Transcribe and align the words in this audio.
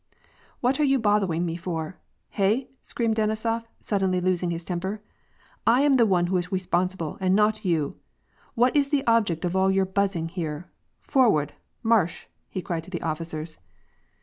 "What 0.61 0.79
are 0.79 0.83
you 0.83 0.97
bothewing 0.97 1.45
me 1.45 1.55
for! 1.55 1.99
Hey?" 2.31 2.71
screamed 2.81 3.17
Deni 3.17 3.37
sof, 3.37 3.67
suddenly 3.79 4.19
losing 4.19 4.49
his 4.49 4.65
temper." 4.65 4.99
I 5.77 5.81
am 5.81 5.93
the 5.93 6.07
one 6.07 6.25
who 6.25 6.37
is 6.37 6.49
we 6.49 6.57
sponsible, 6.57 7.19
and 7.21 7.35
not 7.35 7.63
you. 7.63 7.97
What 8.55 8.75
is 8.75 8.89
the 8.89 9.05
object 9.05 9.45
of 9.45 9.53
allyour 9.55 9.85
buzzing 9.85 10.29
here? 10.29 10.71
Forward!— 11.01 11.53
Marsch!" 11.85 12.25
he 12.49 12.63
cried 12.63 12.83
to 12.85 12.89
the 12.89 13.03
officers. 13.03 13.59